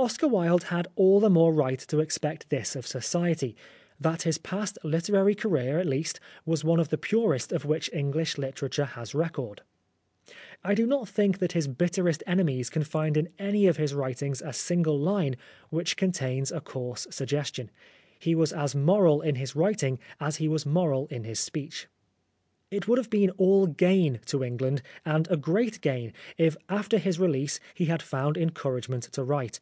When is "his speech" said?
21.24-21.88